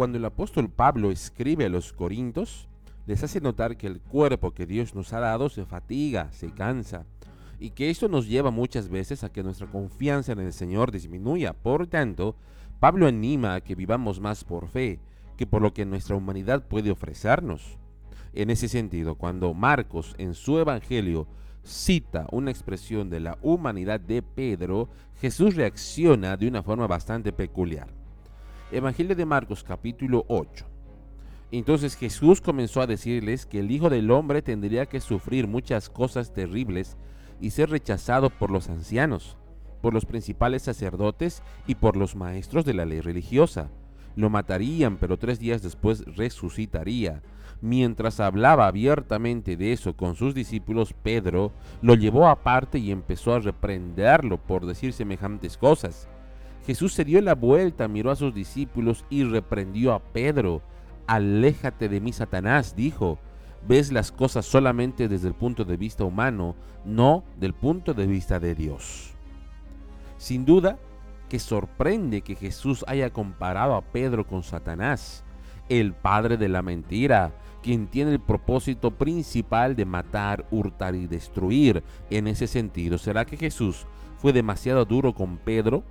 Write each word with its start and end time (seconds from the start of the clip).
Cuando 0.00 0.16
el 0.16 0.24
apóstol 0.24 0.70
Pablo 0.70 1.10
escribe 1.10 1.66
a 1.66 1.68
los 1.68 1.92
Corintios, 1.92 2.70
les 3.06 3.22
hace 3.22 3.38
notar 3.38 3.76
que 3.76 3.86
el 3.86 4.00
cuerpo 4.00 4.52
que 4.52 4.64
Dios 4.64 4.94
nos 4.94 5.12
ha 5.12 5.20
dado 5.20 5.50
se 5.50 5.66
fatiga, 5.66 6.32
se 6.32 6.54
cansa, 6.54 7.04
y 7.58 7.72
que 7.72 7.90
esto 7.90 8.08
nos 8.08 8.26
lleva 8.26 8.50
muchas 8.50 8.88
veces 8.88 9.24
a 9.24 9.28
que 9.30 9.42
nuestra 9.42 9.66
confianza 9.66 10.32
en 10.32 10.40
el 10.40 10.54
Señor 10.54 10.90
disminuya. 10.90 11.52
Por 11.52 11.86
tanto, 11.86 12.34
Pablo 12.78 13.06
anima 13.06 13.56
a 13.56 13.60
que 13.60 13.74
vivamos 13.74 14.20
más 14.20 14.42
por 14.42 14.68
fe 14.68 15.00
que 15.36 15.46
por 15.46 15.60
lo 15.60 15.74
que 15.74 15.84
nuestra 15.84 16.16
humanidad 16.16 16.66
puede 16.66 16.90
ofrecernos. 16.90 17.76
En 18.32 18.48
ese 18.48 18.68
sentido, 18.68 19.16
cuando 19.16 19.52
Marcos 19.52 20.14
en 20.16 20.32
su 20.32 20.58
Evangelio 20.58 21.26
cita 21.62 22.26
una 22.32 22.50
expresión 22.50 23.10
de 23.10 23.20
la 23.20 23.36
humanidad 23.42 24.00
de 24.00 24.22
Pedro, 24.22 24.88
Jesús 25.20 25.56
reacciona 25.56 26.38
de 26.38 26.48
una 26.48 26.62
forma 26.62 26.86
bastante 26.86 27.34
peculiar. 27.34 27.99
Evangelio 28.72 29.16
de 29.16 29.26
Marcos 29.26 29.64
capítulo 29.64 30.24
8. 30.28 30.64
Entonces 31.50 31.96
Jesús 31.96 32.40
comenzó 32.40 32.80
a 32.80 32.86
decirles 32.86 33.44
que 33.44 33.58
el 33.58 33.72
Hijo 33.72 33.90
del 33.90 34.12
Hombre 34.12 34.42
tendría 34.42 34.86
que 34.86 35.00
sufrir 35.00 35.48
muchas 35.48 35.90
cosas 35.90 36.32
terribles 36.32 36.96
y 37.40 37.50
ser 37.50 37.70
rechazado 37.70 38.30
por 38.30 38.52
los 38.52 38.68
ancianos, 38.68 39.36
por 39.82 39.92
los 39.92 40.06
principales 40.06 40.62
sacerdotes 40.62 41.42
y 41.66 41.74
por 41.74 41.96
los 41.96 42.14
maestros 42.14 42.64
de 42.64 42.74
la 42.74 42.84
ley 42.84 43.00
religiosa. 43.00 43.70
Lo 44.14 44.30
matarían, 44.30 44.98
pero 44.98 45.18
tres 45.18 45.40
días 45.40 45.62
después 45.62 46.04
resucitaría. 46.04 47.22
Mientras 47.60 48.20
hablaba 48.20 48.68
abiertamente 48.68 49.56
de 49.56 49.72
eso 49.72 49.96
con 49.96 50.14
sus 50.14 50.32
discípulos, 50.32 50.94
Pedro 51.02 51.50
lo 51.82 51.94
llevó 51.96 52.28
aparte 52.28 52.78
y 52.78 52.92
empezó 52.92 53.34
a 53.34 53.40
reprenderlo 53.40 54.38
por 54.38 54.64
decir 54.64 54.92
semejantes 54.92 55.58
cosas. 55.58 56.08
Jesús 56.66 56.92
se 56.92 57.04
dio 57.04 57.20
la 57.20 57.34
vuelta, 57.34 57.88
miró 57.88 58.10
a 58.10 58.16
sus 58.16 58.34
discípulos 58.34 59.04
y 59.10 59.24
reprendió 59.24 59.92
a 59.92 60.00
Pedro. 60.00 60.62
Aléjate 61.06 61.88
de 61.88 62.00
mí, 62.00 62.12
Satanás, 62.12 62.76
dijo. 62.76 63.18
Ves 63.66 63.92
las 63.92 64.10
cosas 64.10 64.46
solamente 64.46 65.08
desde 65.08 65.28
el 65.28 65.34
punto 65.34 65.64
de 65.64 65.76
vista 65.76 66.04
humano, 66.04 66.54
no 66.84 67.24
del 67.38 67.52
punto 67.52 67.92
de 67.92 68.06
vista 68.06 68.40
de 68.40 68.54
Dios. 68.54 69.10
Sin 70.16 70.44
duda 70.44 70.78
que 71.28 71.38
sorprende 71.38 72.22
que 72.22 72.34
Jesús 72.34 72.84
haya 72.88 73.10
comparado 73.10 73.74
a 73.74 73.82
Pedro 73.82 74.26
con 74.26 74.42
Satanás, 74.42 75.24
el 75.68 75.92
padre 75.92 76.36
de 76.36 76.48
la 76.48 76.62
mentira, 76.62 77.32
quien 77.62 77.86
tiene 77.86 78.12
el 78.12 78.20
propósito 78.20 78.90
principal 78.90 79.76
de 79.76 79.84
matar, 79.84 80.46
hurtar 80.50 80.94
y 80.94 81.06
destruir. 81.06 81.82
En 82.10 82.26
ese 82.26 82.46
sentido, 82.46 82.98
¿será 82.98 83.24
que 83.24 83.36
Jesús 83.36 83.86
fue 84.18 84.32
demasiado 84.32 84.84
duro 84.84 85.14
con 85.14 85.38
Pedro? 85.38 85.84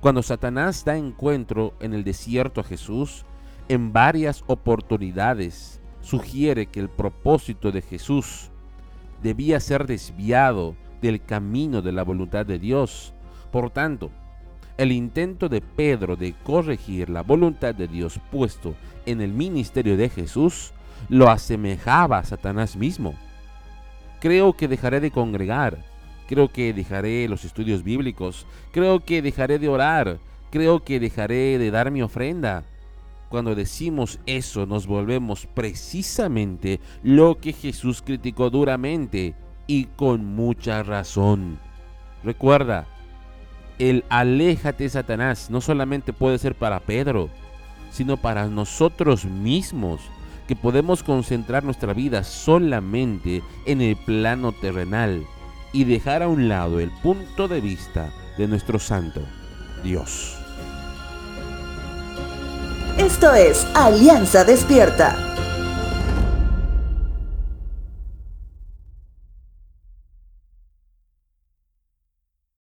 Cuando 0.00 0.22
Satanás 0.22 0.84
da 0.84 0.96
encuentro 0.96 1.74
en 1.80 1.92
el 1.92 2.04
desierto 2.04 2.60
a 2.60 2.64
Jesús, 2.64 3.24
en 3.68 3.92
varias 3.92 4.44
oportunidades 4.46 5.80
sugiere 6.00 6.66
que 6.66 6.78
el 6.78 6.88
propósito 6.88 7.72
de 7.72 7.82
Jesús 7.82 8.50
debía 9.22 9.58
ser 9.58 9.86
desviado 9.86 10.76
del 11.02 11.20
camino 11.22 11.82
de 11.82 11.92
la 11.92 12.04
voluntad 12.04 12.46
de 12.46 12.60
Dios. 12.60 13.12
Por 13.50 13.70
tanto, 13.70 14.10
el 14.76 14.92
intento 14.92 15.48
de 15.48 15.60
Pedro 15.60 16.14
de 16.14 16.32
corregir 16.44 17.10
la 17.10 17.22
voluntad 17.22 17.74
de 17.74 17.88
Dios 17.88 18.20
puesto 18.30 18.76
en 19.04 19.20
el 19.20 19.32
ministerio 19.32 19.96
de 19.96 20.08
Jesús 20.08 20.72
lo 21.08 21.28
asemejaba 21.28 22.18
a 22.18 22.24
Satanás 22.24 22.76
mismo. 22.76 23.14
Creo 24.20 24.52
que 24.52 24.68
dejaré 24.68 25.00
de 25.00 25.10
congregar, 25.10 25.84
creo 26.28 26.52
que 26.52 26.74
dejaré 26.74 27.26
los 27.26 27.44
estudios 27.44 27.82
bíblicos, 27.82 28.46
creo 28.70 29.00
que 29.00 29.22
dejaré 29.22 29.58
de 29.58 29.68
orar, 29.68 30.18
creo 30.50 30.84
que 30.84 31.00
dejaré 31.00 31.58
de 31.58 31.70
dar 31.70 31.90
mi 31.90 32.02
ofrenda. 32.02 32.64
Cuando 33.30 33.54
decimos 33.54 34.20
eso 34.26 34.66
nos 34.66 34.86
volvemos 34.86 35.46
precisamente 35.46 36.80
lo 37.02 37.38
que 37.40 37.52
Jesús 37.52 38.02
criticó 38.02 38.50
duramente 38.50 39.34
y 39.66 39.84
con 39.84 40.24
mucha 40.24 40.82
razón. 40.82 41.58
Recuerda, 42.22 42.86
el 43.78 44.04
aléjate 44.08 44.88
Satanás 44.88 45.50
no 45.50 45.60
solamente 45.60 46.12
puede 46.12 46.38
ser 46.38 46.54
para 46.54 46.80
Pedro, 46.80 47.30
sino 47.90 48.18
para 48.18 48.48
nosotros 48.48 49.24
mismos, 49.24 50.00
que 50.46 50.56
podemos 50.56 51.02
concentrar 51.02 51.64
nuestra 51.64 51.92
vida 51.92 52.24
solamente 52.24 53.42
en 53.66 53.82
el 53.82 53.96
plano 53.96 54.52
terrenal 54.52 55.26
y 55.72 55.84
dejar 55.84 56.22
a 56.22 56.28
un 56.28 56.48
lado 56.48 56.80
el 56.80 56.90
punto 56.90 57.48
de 57.48 57.60
vista 57.60 58.10
de 58.36 58.48
nuestro 58.48 58.78
santo 58.78 59.20
Dios. 59.82 60.36
Esto 62.98 63.32
es 63.34 63.66
Alianza 63.74 64.44
Despierta. 64.44 65.27